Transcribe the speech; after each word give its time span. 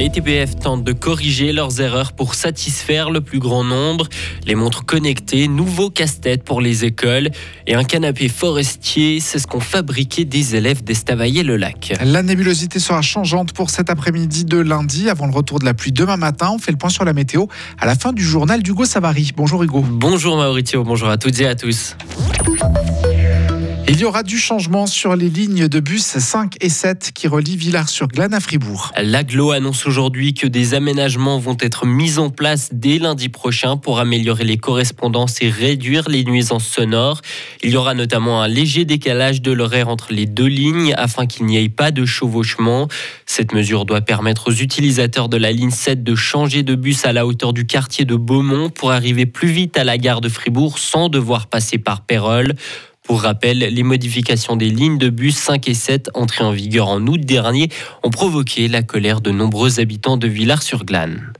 Les 0.00 0.08
TPF 0.08 0.56
tentent 0.56 0.82
de 0.82 0.94
corriger 0.94 1.52
leurs 1.52 1.82
erreurs 1.82 2.14
pour 2.14 2.34
satisfaire 2.34 3.10
le 3.10 3.20
plus 3.20 3.38
grand 3.38 3.64
nombre. 3.64 4.08
Les 4.46 4.54
montres 4.54 4.86
connectées, 4.86 5.46
nouveau 5.46 5.90
casse-tête 5.90 6.42
pour 6.42 6.62
les 6.62 6.86
écoles 6.86 7.28
et 7.66 7.74
un 7.74 7.84
canapé 7.84 8.30
forestier, 8.30 9.20
c'est 9.20 9.38
ce 9.38 9.46
qu'ont 9.46 9.60
fabriqué 9.60 10.24
des 10.24 10.56
élèves 10.56 10.82
d'Estavayer-le-Lac. 10.82 11.98
La 12.02 12.22
nébulosité 12.22 12.78
sera 12.78 13.02
changeante 13.02 13.52
pour 13.52 13.68
cet 13.68 13.90
après-midi 13.90 14.46
de 14.46 14.56
lundi 14.56 15.10
avant 15.10 15.26
le 15.26 15.34
retour 15.34 15.58
de 15.58 15.66
la 15.66 15.74
pluie 15.74 15.92
demain 15.92 16.16
matin. 16.16 16.50
On 16.54 16.58
fait 16.58 16.72
le 16.72 16.78
point 16.78 16.88
sur 16.88 17.04
la 17.04 17.12
météo 17.12 17.44
à 17.78 17.84
la 17.84 17.94
fin 17.94 18.14
du 18.14 18.24
journal 18.24 18.62
d'Hugo 18.62 18.86
Savary. 18.86 19.32
Bonjour 19.36 19.62
Hugo. 19.62 19.84
Bonjour 19.86 20.34
Maurizio, 20.36 20.82
bonjour 20.82 21.10
à 21.10 21.18
toutes 21.18 21.38
et 21.40 21.46
à 21.46 21.54
tous. 21.54 21.94
Il 23.92 23.98
y 23.98 24.04
aura 24.04 24.22
du 24.22 24.38
changement 24.38 24.86
sur 24.86 25.16
les 25.16 25.28
lignes 25.28 25.66
de 25.66 25.80
bus 25.80 26.04
5 26.04 26.54
et 26.60 26.68
7 26.68 27.10
qui 27.12 27.26
relient 27.26 27.56
Villars-sur-Glane 27.56 28.32
à 28.32 28.38
Fribourg. 28.38 28.92
L'aglo 28.96 29.50
annonce 29.50 29.84
aujourd'hui 29.84 30.32
que 30.32 30.46
des 30.46 30.74
aménagements 30.74 31.40
vont 31.40 31.56
être 31.58 31.86
mis 31.86 32.20
en 32.20 32.30
place 32.30 32.68
dès 32.70 33.00
lundi 33.00 33.28
prochain 33.28 33.76
pour 33.76 33.98
améliorer 33.98 34.44
les 34.44 34.58
correspondances 34.58 35.42
et 35.42 35.50
réduire 35.50 36.08
les 36.08 36.22
nuisances 36.22 36.68
sonores. 36.68 37.20
Il 37.64 37.70
y 37.70 37.76
aura 37.76 37.94
notamment 37.94 38.40
un 38.40 38.46
léger 38.46 38.84
décalage 38.84 39.42
de 39.42 39.50
l'horaire 39.50 39.88
entre 39.88 40.12
les 40.12 40.26
deux 40.26 40.46
lignes 40.46 40.94
afin 40.96 41.26
qu'il 41.26 41.46
n'y 41.46 41.56
ait 41.56 41.68
pas 41.68 41.90
de 41.90 42.06
chevauchement. 42.06 42.86
Cette 43.26 43.52
mesure 43.52 43.86
doit 43.86 44.02
permettre 44.02 44.50
aux 44.50 44.54
utilisateurs 44.54 45.28
de 45.28 45.36
la 45.36 45.50
ligne 45.50 45.72
7 45.72 46.04
de 46.04 46.14
changer 46.14 46.62
de 46.62 46.76
bus 46.76 47.04
à 47.06 47.12
la 47.12 47.26
hauteur 47.26 47.52
du 47.52 47.66
quartier 47.66 48.04
de 48.04 48.14
Beaumont 48.14 48.70
pour 48.70 48.92
arriver 48.92 49.26
plus 49.26 49.48
vite 49.48 49.76
à 49.76 49.82
la 49.82 49.98
gare 49.98 50.20
de 50.20 50.28
Fribourg 50.28 50.78
sans 50.78 51.08
devoir 51.08 51.48
passer 51.48 51.78
par 51.78 52.02
Pérol. 52.02 52.54
Pour 53.02 53.22
rappel, 53.22 53.58
les 53.58 53.82
modifications 53.82 54.56
des 54.56 54.68
lignes 54.68 54.98
de 54.98 55.08
bus 55.08 55.36
5 55.36 55.68
et 55.68 55.74
7 55.74 56.10
entrées 56.14 56.44
en 56.44 56.52
vigueur 56.52 56.88
en 56.88 57.06
août 57.06 57.20
dernier 57.20 57.68
ont 58.02 58.10
provoqué 58.10 58.68
la 58.68 58.82
colère 58.82 59.20
de 59.20 59.30
nombreux 59.30 59.80
habitants 59.80 60.16
de 60.16 60.28
Villars-sur-Glane. 60.28 61.32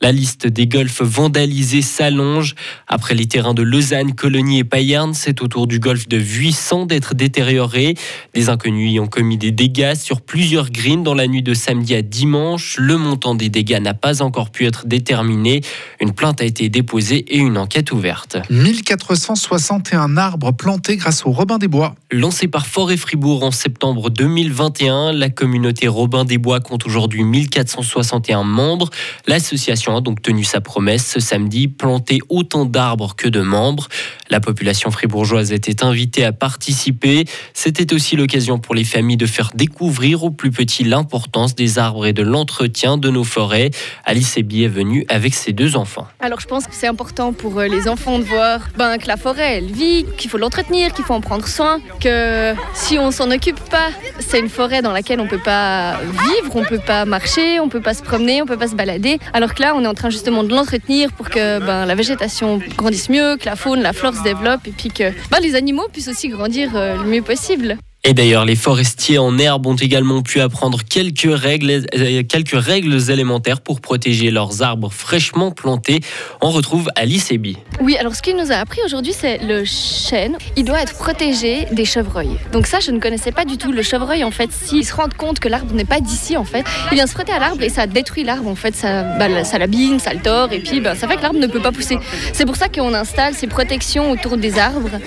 La 0.00 0.12
liste 0.12 0.46
des 0.46 0.68
golfs 0.68 1.02
vandalisés 1.02 1.82
s'allonge. 1.82 2.54
Après 2.86 3.16
les 3.16 3.26
terrains 3.26 3.52
de 3.52 3.62
Lausanne, 3.62 4.14
Colonie 4.14 4.60
et 4.60 4.64
Payerne, 4.64 5.12
c'est 5.12 5.42
au 5.42 5.48
tour 5.48 5.66
du 5.66 5.80
golfe 5.80 6.06
de 6.06 6.16
Vuissant 6.16 6.86
d'être 6.86 7.16
détérioré. 7.16 7.96
Des 8.32 8.48
inconnus 8.48 8.92
y 8.92 9.00
ont 9.00 9.08
commis 9.08 9.38
des 9.38 9.50
dégâts 9.50 9.96
sur 9.96 10.20
plusieurs 10.20 10.70
greens 10.70 11.02
dans 11.02 11.14
la 11.14 11.26
nuit 11.26 11.42
de 11.42 11.52
samedi 11.52 11.96
à 11.96 12.02
dimanche. 12.02 12.76
Le 12.78 12.96
montant 12.96 13.34
des 13.34 13.48
dégâts 13.48 13.80
n'a 13.80 13.92
pas 13.92 14.22
encore 14.22 14.50
pu 14.50 14.66
être 14.66 14.86
déterminé. 14.86 15.62
Une 16.00 16.12
plainte 16.12 16.40
a 16.40 16.44
été 16.44 16.68
déposée 16.68 17.24
et 17.34 17.38
une 17.38 17.58
enquête 17.58 17.90
ouverte. 17.90 18.36
1461 18.50 20.16
arbres 20.16 20.52
plantés 20.52 20.96
grâce 20.96 21.26
au 21.26 21.32
Robin 21.32 21.58
des 21.58 21.66
Bois. 21.66 21.96
Lancé 22.12 22.46
par 22.46 22.68
Forêt 22.68 22.96
Fribourg 22.96 23.42
en 23.42 23.50
septembre 23.50 24.10
2021, 24.10 25.12
la 25.12 25.28
communauté 25.28 25.88
Robin 25.88 26.24
des 26.24 26.38
Bois 26.38 26.60
compte 26.60 26.86
aujourd'hui 26.86 27.24
1461 27.24 28.44
membres. 28.44 28.90
L'association 29.26 29.87
donc 30.00 30.22
tenu 30.22 30.44
sa 30.44 30.60
promesse 30.60 31.06
ce 31.06 31.20
samedi, 31.20 31.68
planter 31.68 32.20
autant 32.28 32.64
d'arbres 32.64 33.16
que 33.16 33.28
de 33.28 33.40
membres. 33.40 33.88
La 34.30 34.40
population 34.40 34.90
fribourgeoise 34.90 35.52
était 35.52 35.82
invitée 35.82 36.24
à 36.24 36.32
participer. 36.32 37.24
C'était 37.54 37.94
aussi 37.94 38.14
l'occasion 38.14 38.58
pour 38.58 38.74
les 38.74 38.84
familles 38.84 39.16
de 39.16 39.26
faire 39.26 39.50
découvrir 39.54 40.22
aux 40.24 40.30
plus 40.30 40.50
petits 40.50 40.84
l'importance 40.84 41.54
des 41.54 41.78
arbres 41.78 42.06
et 42.06 42.12
de 42.12 42.22
l'entretien 42.22 42.98
de 42.98 43.08
nos 43.08 43.24
forêts. 43.24 43.70
Alice 44.04 44.36
Ebi 44.36 44.64
est 44.64 44.68
venue 44.68 45.06
avec 45.08 45.34
ses 45.34 45.52
deux 45.52 45.76
enfants. 45.76 46.06
Alors 46.20 46.40
je 46.40 46.46
pense 46.46 46.66
que 46.66 46.74
c'est 46.74 46.86
important 46.86 47.32
pour 47.32 47.58
euh, 47.58 47.68
les 47.68 47.88
enfants 47.88 48.18
de 48.18 48.24
voir 48.24 48.60
ben, 48.76 48.98
que 48.98 49.08
la 49.08 49.16
forêt, 49.16 49.58
elle 49.58 49.72
vit, 49.72 50.04
qu'il 50.18 50.30
faut 50.30 50.38
l'entretenir, 50.38 50.92
qu'il 50.92 51.04
faut 51.04 51.14
en 51.14 51.20
prendre 51.22 51.46
soin, 51.46 51.78
que 52.00 52.54
si 52.74 52.98
on 52.98 53.10
s'en 53.10 53.30
occupe 53.30 53.60
pas, 53.70 53.88
c'est 54.18 54.40
une 54.40 54.50
forêt 54.50 54.82
dans 54.82 54.92
laquelle 54.92 55.20
on 55.20 55.26
peut 55.26 55.38
pas 55.38 55.98
vivre, 56.00 56.54
on 56.54 56.64
peut 56.64 56.80
pas 56.84 57.06
marcher, 57.06 57.60
on 57.60 57.68
peut 57.68 57.80
pas 57.80 57.94
se 57.94 58.02
promener, 58.02 58.42
on 58.42 58.46
peut 58.46 58.58
pas 58.58 58.68
se 58.68 58.74
balader. 58.74 59.18
Alors 59.32 59.54
que 59.54 59.62
là, 59.62 59.74
on 59.74 59.82
est 59.82 59.86
en 59.86 59.94
train 59.94 60.10
justement 60.10 60.44
de 60.44 60.50
l'entretenir 60.50 61.12
pour 61.12 61.30
que 61.30 61.58
ben, 61.60 61.86
la 61.86 61.94
végétation 61.94 62.60
grandisse 62.76 63.08
mieux, 63.08 63.36
que 63.38 63.46
la 63.46 63.56
faune, 63.56 63.80
la 63.80 63.92
flore 63.92 64.17
se 64.18 64.22
développe 64.24 64.66
et 64.66 64.72
puis 64.72 64.90
que 64.90 65.10
ben, 65.30 65.40
les 65.40 65.54
animaux 65.54 65.88
puissent 65.92 66.08
aussi 66.08 66.28
grandir 66.28 66.76
euh, 66.76 66.96
le 66.96 67.08
mieux 67.08 67.22
possible. 67.22 67.78
Et 68.04 68.14
d'ailleurs, 68.14 68.44
les 68.44 68.56
forestiers 68.56 69.18
en 69.18 69.36
herbe 69.38 69.66
ont 69.66 69.74
également 69.74 70.22
pu 70.22 70.40
apprendre 70.40 70.82
quelques 70.82 71.28
règles, 71.28 71.84
euh, 71.94 72.22
quelques 72.22 72.58
règles 72.58 73.10
élémentaires 73.10 73.60
pour 73.60 73.80
protéger 73.80 74.30
leurs 74.30 74.62
arbres 74.62 74.90
fraîchement 74.90 75.50
plantés. 75.50 76.00
On 76.40 76.50
retrouve 76.50 76.88
Alice 76.94 77.32
Eby. 77.32 77.58
Oui, 77.80 77.96
alors 77.96 78.14
ce 78.14 78.22
qu'il 78.22 78.36
nous 78.36 78.52
a 78.52 78.54
appris 78.54 78.80
aujourd'hui, 78.84 79.12
c'est 79.12 79.38
le 79.38 79.64
chêne. 79.64 80.38
Il 80.56 80.64
doit 80.64 80.80
être 80.80 80.94
protégé 80.94 81.66
des 81.72 81.84
chevreuils. 81.84 82.38
Donc 82.52 82.66
ça, 82.66 82.78
je 82.78 82.92
ne 82.92 83.00
connaissais 83.00 83.32
pas 83.32 83.44
du 83.44 83.58
tout. 83.58 83.72
Le 83.72 83.82
chevreuil, 83.82 84.22
en 84.22 84.30
fait, 84.30 84.50
s'il 84.52 84.86
se 84.86 84.94
rend 84.94 85.08
compte 85.14 85.40
que 85.40 85.48
l'arbre 85.48 85.74
n'est 85.74 85.84
pas 85.84 86.00
d'ici, 86.00 86.36
en 86.36 86.44
fait, 86.44 86.64
il 86.92 86.94
vient 86.94 87.06
se 87.06 87.12
frotter 87.12 87.32
à 87.32 87.40
l'arbre 87.40 87.62
et 87.62 87.68
ça 87.68 87.86
détruit 87.88 88.22
l'arbre. 88.22 88.48
En 88.48 88.54
fait, 88.54 88.76
ça, 88.76 89.02
bah, 89.18 89.28
l'abîme, 89.28 89.98
ça 89.98 90.14
le 90.14 90.20
tord 90.20 90.52
et 90.52 90.60
puis 90.60 90.80
bah, 90.80 90.94
ça 90.94 91.08
fait 91.08 91.16
que 91.16 91.22
l'arbre 91.22 91.40
ne 91.40 91.48
peut 91.48 91.60
pas 91.60 91.72
pousser. 91.72 91.98
C'est 92.32 92.46
pour 92.46 92.56
ça 92.56 92.68
qu'on 92.68 92.94
installe 92.94 93.34
ces 93.34 93.48
protections 93.48 94.12
autour 94.12 94.36
des 94.36 94.58
arbres. 94.58 94.98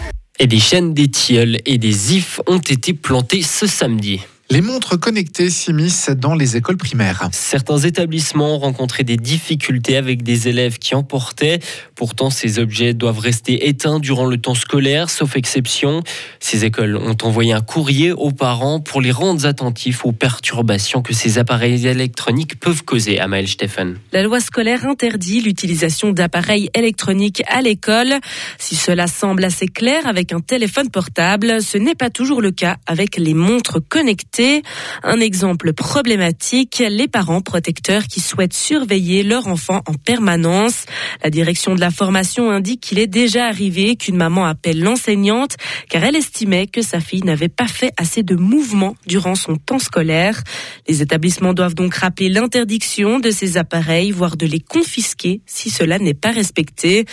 Et 0.41 0.47
des 0.47 0.59
chaînes, 0.59 0.95
des 0.95 1.11
et 1.65 1.77
des 1.77 2.15
ifs 2.15 2.41
ont 2.47 2.57
été 2.57 2.95
plantés 2.95 3.43
ce 3.43 3.67
samedi. 3.67 4.21
Les 4.51 4.59
montres 4.59 4.99
connectées 4.99 5.49
s'immiscent 5.49 6.09
dans 6.09 6.35
les 6.35 6.57
écoles 6.57 6.75
primaires. 6.75 7.29
Certains 7.31 7.77
établissements 7.77 8.55
ont 8.55 8.59
rencontré 8.59 9.05
des 9.05 9.15
difficultés 9.15 9.95
avec 9.95 10.23
des 10.23 10.49
élèves 10.49 10.77
qui 10.77 10.93
en 10.93 11.03
portaient. 11.03 11.59
Pourtant, 11.95 12.29
ces 12.29 12.59
objets 12.59 12.93
doivent 12.93 13.19
rester 13.19 13.69
éteints 13.69 14.01
durant 14.01 14.25
le 14.25 14.35
temps 14.35 14.53
scolaire, 14.53 15.09
sauf 15.09 15.37
exception. 15.37 16.03
Ces 16.41 16.65
écoles 16.65 16.97
ont 16.97 17.15
envoyé 17.23 17.53
un 17.53 17.61
courrier 17.61 18.11
aux 18.11 18.31
parents 18.31 18.81
pour 18.81 18.99
les 18.99 19.11
rendre 19.11 19.45
attentifs 19.45 20.05
aux 20.05 20.11
perturbations 20.11 21.01
que 21.01 21.13
ces 21.13 21.37
appareils 21.37 21.87
électroniques 21.87 22.59
peuvent 22.59 22.83
causer. 22.83 23.19
Amael 23.19 23.47
Steffen. 23.47 23.99
La 24.11 24.21
loi 24.21 24.41
scolaire 24.41 24.85
interdit 24.85 25.39
l'utilisation 25.39 26.11
d'appareils 26.11 26.69
électroniques 26.75 27.41
à 27.47 27.61
l'école. 27.61 28.15
Si 28.57 28.75
cela 28.75 29.07
semble 29.07 29.45
assez 29.45 29.69
clair 29.69 30.05
avec 30.07 30.33
un 30.33 30.41
téléphone 30.41 30.89
portable, 30.89 31.61
ce 31.61 31.77
n'est 31.77 31.95
pas 31.95 32.09
toujours 32.09 32.41
le 32.41 32.51
cas 32.51 32.75
avec 32.85 33.15
les 33.15 33.33
montres 33.33 33.79
connectées. 33.87 34.40
Un 35.03 35.19
exemple 35.19 35.73
problématique, 35.73 36.83
les 36.87 37.07
parents 37.07 37.41
protecteurs 37.41 38.03
qui 38.03 38.19
souhaitent 38.19 38.53
surveiller 38.53 39.23
leur 39.23 39.47
enfant 39.47 39.81
en 39.87 39.93
permanence. 39.93 40.85
La 41.23 41.29
direction 41.29 41.75
de 41.75 41.79
la 41.79 41.91
formation 41.91 42.49
indique 42.49 42.81
qu'il 42.81 42.99
est 42.99 43.07
déjà 43.07 43.45
arrivé 43.45 43.95
qu'une 43.95 44.17
maman 44.17 44.45
appelle 44.45 44.81
l'enseignante 44.81 45.57
car 45.89 46.03
elle 46.03 46.15
estimait 46.15 46.67
que 46.67 46.81
sa 46.81 46.99
fille 46.99 47.23
n'avait 47.23 47.49
pas 47.49 47.67
fait 47.67 47.91
assez 47.97 48.23
de 48.23 48.35
mouvements 48.35 48.95
durant 49.05 49.35
son 49.35 49.55
temps 49.55 49.79
scolaire. 49.79 50.41
Les 50.87 51.01
établissements 51.01 51.53
doivent 51.53 51.75
donc 51.75 51.93
rappeler 51.95 52.29
l'interdiction 52.29 53.19
de 53.19 53.31
ces 53.31 53.57
appareils, 53.57 54.11
voire 54.11 54.37
de 54.37 54.45
les 54.45 54.59
confisquer 54.59 55.41
si 55.45 55.69
cela 55.69 55.99
n'est 55.99 56.13
pas 56.13 56.31
respecté. 56.31 57.05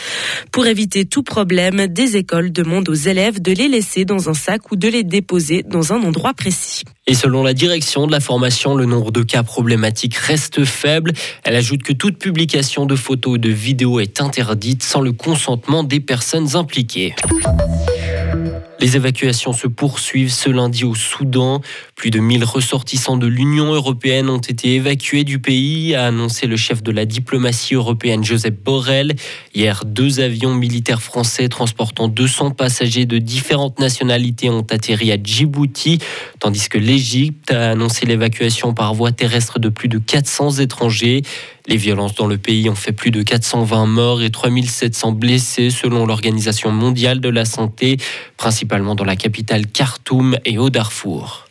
Pour 0.52 0.66
éviter 0.66 1.04
tout 1.04 1.22
problème, 1.22 1.86
des 1.86 2.16
écoles 2.16 2.52
demandent 2.52 2.88
aux 2.88 2.94
élèves 2.94 3.40
de 3.40 3.52
les 3.52 3.68
laisser 3.68 4.04
dans 4.04 4.28
un 4.28 4.34
sac 4.34 4.70
ou 4.72 4.76
de 4.76 4.88
les 4.88 5.04
déposer 5.04 5.62
dans 5.62 5.92
un 5.92 6.02
endroit 6.02 6.34
précis. 6.34 6.84
Selon 7.18 7.42
la 7.42 7.52
direction 7.52 8.06
de 8.06 8.12
la 8.12 8.20
formation, 8.20 8.76
le 8.76 8.84
nombre 8.84 9.10
de 9.10 9.22
cas 9.24 9.42
problématiques 9.42 10.14
reste 10.14 10.64
faible. 10.64 11.12
Elle 11.42 11.56
ajoute 11.56 11.82
que 11.82 11.92
toute 11.92 12.16
publication 12.16 12.86
de 12.86 12.94
photos 12.94 13.34
ou 13.34 13.38
de 13.38 13.48
vidéos 13.48 13.98
est 13.98 14.20
interdite 14.20 14.84
sans 14.84 15.00
le 15.00 15.10
consentement 15.10 15.82
des 15.82 15.98
personnes 15.98 16.54
impliquées. 16.54 17.16
Les 18.80 18.94
évacuations 18.94 19.52
se 19.52 19.66
poursuivent 19.66 20.30
ce 20.30 20.50
lundi 20.50 20.84
au 20.84 20.94
Soudan. 20.94 21.60
Plus 21.96 22.10
de 22.10 22.20
1000 22.20 22.44
ressortissants 22.44 23.16
de 23.16 23.26
l'Union 23.26 23.72
européenne 23.74 24.30
ont 24.30 24.38
été 24.38 24.76
évacués 24.76 25.24
du 25.24 25.40
pays, 25.40 25.96
a 25.96 26.06
annoncé 26.06 26.46
le 26.46 26.56
chef 26.56 26.80
de 26.80 26.92
la 26.92 27.04
diplomatie 27.04 27.74
européenne 27.74 28.22
Joseph 28.22 28.54
Borrell. 28.54 29.16
Hier, 29.52 29.82
deux 29.84 30.20
avions 30.20 30.54
militaires 30.54 31.02
français 31.02 31.48
transportant 31.48 32.06
200 32.06 32.52
passagers 32.52 33.04
de 33.04 33.18
différentes 33.18 33.80
nationalités 33.80 34.48
ont 34.48 34.66
atterri 34.70 35.10
à 35.10 35.16
Djibouti, 35.20 35.98
tandis 36.38 36.68
que 36.68 36.78
l'Égypte 36.78 37.50
a 37.50 37.72
annoncé 37.72 38.06
l'évacuation 38.06 38.74
par 38.74 38.94
voie 38.94 39.10
terrestre 39.10 39.58
de 39.58 39.70
plus 39.70 39.88
de 39.88 39.98
400 39.98 40.58
étrangers. 40.60 41.22
Les 41.68 41.76
violences 41.76 42.14
dans 42.14 42.26
le 42.26 42.38
pays 42.38 42.70
ont 42.70 42.74
fait 42.74 42.92
plus 42.92 43.10
de 43.10 43.22
420 43.22 43.84
morts 43.84 44.22
et 44.22 44.30
3700 44.30 45.12
blessés 45.12 45.68
selon 45.68 46.06
l'Organisation 46.06 46.70
mondiale 46.70 47.20
de 47.20 47.28
la 47.28 47.44
santé, 47.44 47.98
dans 48.68 49.04
la 49.04 49.16
capitale 49.16 49.66
Khartoum 49.66 50.36
et 50.44 50.58
au 50.58 50.68
Darfour. 50.68 51.46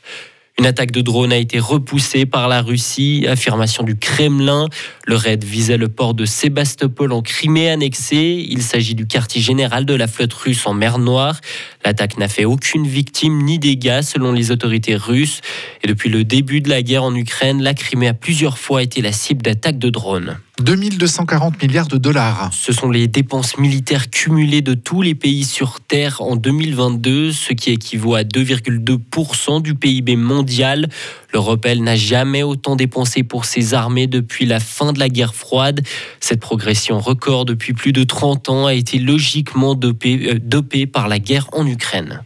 Une 0.59 0.65
attaque 0.65 0.91
de 0.91 1.01
drone 1.01 1.33
a 1.33 1.37
été 1.37 1.59
repoussée 1.59 2.25
par 2.25 2.47
la 2.47 2.61
Russie, 2.61 3.25
affirmation 3.27 3.83
du 3.83 3.95
Kremlin. 3.95 4.67
Le 5.05 5.15
raid 5.15 5.43
visait 5.43 5.77
le 5.77 5.87
port 5.87 6.13
de 6.13 6.25
Sébastopol 6.25 7.11
en 7.11 7.21
Crimée 7.21 7.69
annexée. 7.69 8.45
Il 8.49 8.61
s'agit 8.61 8.95
du 8.95 9.07
quartier 9.07 9.41
général 9.41 9.85
de 9.85 9.93
la 9.93 10.07
flotte 10.07 10.33
russe 10.33 10.65
en 10.65 10.73
mer 10.73 10.99
Noire. 10.99 11.39
L'attaque 11.85 12.17
n'a 12.17 12.27
fait 12.27 12.45
aucune 12.45 12.87
victime 12.87 13.43
ni 13.43 13.59
dégâts 13.59 14.01
selon 14.01 14.31
les 14.31 14.49
autorités 14.51 14.95
russes. 14.95 15.41
Et 15.83 15.87
depuis 15.87 16.09
le 16.09 16.23
début 16.23 16.61
de 16.61 16.69
la 16.69 16.81
guerre 16.81 17.03
en 17.03 17.15
Ukraine, 17.15 17.61
la 17.61 17.73
Crimée 17.73 18.07
a 18.07 18.13
plusieurs 18.13 18.57
fois 18.57 18.81
été 18.81 19.01
la 19.01 19.11
cible 19.11 19.43
d'attaques 19.43 19.79
de 19.79 19.89
drones. 19.89 20.37
2240 20.61 21.61
milliards 21.61 21.87
de 21.87 21.97
dollars. 21.97 22.49
Ce 22.51 22.73
sont 22.73 22.89
les 22.89 23.07
dépenses 23.07 23.57
militaires 23.57 24.09
cumulées 24.09 24.61
de 24.61 24.73
tous 24.73 25.03
les 25.03 25.13
pays 25.13 25.43
sur 25.43 25.79
Terre 25.81 26.21
en 26.21 26.35
2022, 26.35 27.31
ce 27.31 27.53
qui 27.53 27.71
équivaut 27.71 28.15
à 28.15 28.23
2,2% 28.23 29.61
du 29.61 29.75
PIB 29.75 30.15
mondial. 30.15 30.89
L'Europe, 31.31 31.65
elle, 31.65 31.83
n'a 31.83 31.95
jamais 31.95 32.41
autant 32.41 32.75
dépensé 32.75 33.21
pour 33.21 33.45
ses 33.45 33.75
armées 33.75 34.07
depuis 34.07 34.45
la 34.45 34.59
fin 34.59 34.93
de 34.93 34.99
la 34.99 35.09
guerre 35.09 35.35
froide. 35.35 35.81
Cette 36.19 36.39
progression 36.39 36.99
record 36.99 37.45
depuis 37.45 37.73
plus 37.73 37.93
de 37.93 38.03
30 38.03 38.49
ans 38.49 38.65
a 38.65 38.73
été 38.73 38.97
logiquement 38.97 39.75
euh, 39.79 40.39
dopée 40.41 40.87
par 40.87 41.07
la 41.07 41.19
guerre 41.19 41.47
en 41.53 41.67
Ukraine. 41.67 42.23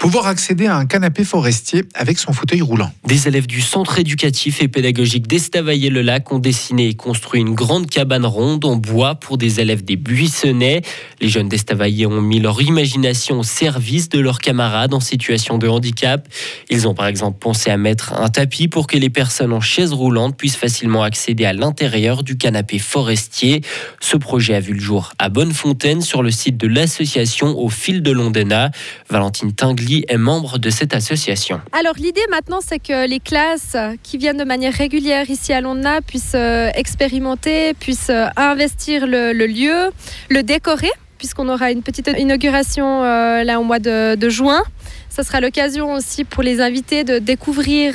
Pouvoir 0.00 0.28
accéder 0.28 0.66
à 0.66 0.76
un 0.76 0.86
canapé 0.86 1.24
forestier 1.24 1.84
avec 1.92 2.18
son 2.18 2.32
fauteuil 2.32 2.62
roulant. 2.62 2.90
Des 3.04 3.28
élèves 3.28 3.46
du 3.46 3.60
centre 3.60 3.98
éducatif 3.98 4.62
et 4.62 4.66
pédagogique 4.66 5.26
d'Estavayer-le-Lac 5.26 6.32
ont 6.32 6.38
dessiné 6.38 6.88
et 6.88 6.94
construit 6.94 7.42
une 7.42 7.54
grande 7.54 7.86
cabane 7.86 8.24
ronde 8.24 8.64
en 8.64 8.76
bois 8.76 9.16
pour 9.16 9.36
des 9.36 9.60
élèves 9.60 9.84
des 9.84 9.96
Buissonnais. 9.96 10.80
Les 11.20 11.28
jeunes 11.28 11.50
d'Estavayer 11.50 12.06
ont 12.06 12.22
mis 12.22 12.40
leur 12.40 12.62
imagination 12.62 13.40
au 13.40 13.42
service 13.42 14.08
de 14.08 14.20
leurs 14.20 14.38
camarades 14.38 14.94
en 14.94 15.00
situation 15.00 15.58
de 15.58 15.68
handicap. 15.68 16.26
Ils 16.70 16.88
ont 16.88 16.94
par 16.94 17.06
exemple 17.06 17.36
pensé 17.38 17.68
à 17.68 17.76
mettre 17.76 18.14
un 18.14 18.30
tapis 18.30 18.68
pour 18.68 18.86
que 18.86 18.96
les 18.96 19.10
personnes 19.10 19.52
en 19.52 19.60
chaise 19.60 19.92
roulante 19.92 20.34
puissent 20.34 20.56
facilement 20.56 21.02
accéder 21.02 21.44
à 21.44 21.52
l'intérieur 21.52 22.22
du 22.22 22.38
canapé 22.38 22.78
forestier. 22.78 23.60
Ce 24.00 24.16
projet 24.16 24.54
a 24.54 24.60
vu 24.60 24.72
le 24.72 24.80
jour 24.80 25.12
à 25.18 25.28
Bonnefontaine 25.28 26.00
sur 26.00 26.22
le 26.22 26.30
site 26.30 26.56
de 26.56 26.68
l'association 26.68 27.58
Au 27.58 27.68
fil 27.68 28.02
de 28.02 28.12
Londena. 28.12 28.70
Valentine 29.10 29.52
Tingli 29.52 29.89
est 30.08 30.16
membre 30.16 30.58
de 30.58 30.70
cette 30.70 30.94
association. 30.94 31.60
Alors 31.72 31.94
l'idée 31.96 32.26
maintenant, 32.30 32.60
c'est 32.60 32.78
que 32.78 33.08
les 33.08 33.20
classes 33.20 33.76
qui 34.02 34.18
viennent 34.18 34.36
de 34.36 34.44
manière 34.44 34.72
régulière 34.72 35.28
ici 35.30 35.52
à 35.52 35.60
Londres 35.60 36.00
puissent 36.06 36.32
euh, 36.34 36.70
expérimenter, 36.74 37.74
puissent 37.74 38.10
euh, 38.10 38.26
investir 38.36 39.06
le, 39.06 39.32
lieu, 39.32 39.90
le 40.28 40.42
décorer 40.42 40.90
puisqu'on 41.18 41.48
aura 41.50 41.70
une 41.70 41.82
petite 41.82 42.10
inauguration 42.18 43.04
euh, 43.04 43.44
là 43.44 43.60
au 43.60 43.64
mois 43.64 43.78
de, 43.78 44.28
juin. 44.30 44.62
Ça 45.10 45.22
sera 45.22 45.40
l'occasion 45.40 45.92
aussi 45.92 46.24
pour 46.24 46.42
les 46.42 46.60
invités 46.62 47.04
de 47.04 47.18
découvrir 47.18 47.94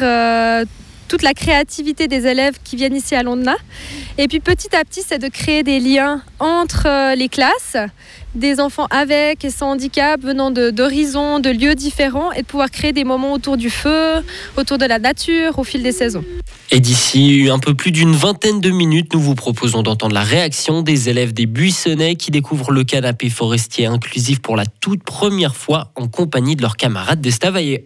toute 1.08 1.22
la 1.22 1.34
créativité 1.34 2.08
des 2.08 2.28
élèves 2.28 2.56
qui 2.64 2.76
viennent 2.76 2.96
ici 2.96 3.16
à 3.16 3.24
Londres. 3.24 3.56
Et 4.18 4.28
puis 4.28 4.40
petit 4.40 4.76
à 4.76 4.84
petit, 4.84 5.02
c'est 5.06 5.20
de 5.20 5.28
créer 5.28 5.64
des 5.64 5.80
liens 5.80 6.22
entre 6.40 7.16
les 7.16 7.30
classes 7.30 7.78
des 8.36 8.60
enfants 8.60 8.88
avec 8.90 9.46
et 9.46 9.50
sans 9.50 9.72
handicap 9.72 10.22
venant 10.22 10.52
d'horizons, 10.52 11.40
de, 11.40 11.50
lieux 11.50 11.76
différents 11.76 12.32
et 12.34 12.42
de 12.42 12.46
pouvoir 12.46 12.70
créer 12.70 12.92
des 12.92 13.04
moments 13.04 13.34
autour 13.34 13.58
du 13.58 13.70
feu, 13.70 14.24
autour 14.58 14.78
de 14.78 14.86
la 14.86 15.00
nature 15.00 15.58
au 15.58 15.64
fil 15.64 15.82
des 15.82 15.92
saisons. 15.92 16.24
Et 16.72 16.80
d'ici 16.80 17.48
un 17.50 17.60
peu 17.60 17.74
plus 17.74 17.92
d'une 17.92 18.14
vingtaine 18.14 18.60
de 18.60 18.70
minutes, 18.70 19.14
nous 19.14 19.22
vous 19.22 19.36
proposons 19.36 19.84
d'entendre 19.84 20.14
la 20.14 20.24
réaction 20.24 20.82
des 20.82 21.10
élèves 21.10 21.34
des 21.34 21.46
Buissonnais 21.46 22.16
qui 22.16 22.32
découvrent 22.32 22.72
le 22.72 22.84
canapé 22.84 23.30
forestier 23.30 23.86
inclusif 23.86 24.42
pour 24.42 24.56
la 24.56 24.66
toute 24.66 25.04
première 25.04 25.56
fois 25.56 25.92
en 25.96 26.08
compagnie 26.08 26.56
de 26.56 26.62
leurs 26.62 26.78
camarades 26.78 27.22
d'Estavayer. 27.22 27.86